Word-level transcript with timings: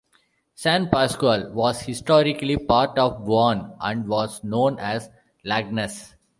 San 0.55 0.89
Pascual 0.89 1.53
was 1.53 1.81
historically 1.81 2.57
part 2.57 2.97
of 2.97 3.21
Bauan 3.23 3.77
and 3.79 4.07
was 4.07 4.43
known 4.43 4.79
as 4.79 5.11
"Lagnas". 5.45 6.15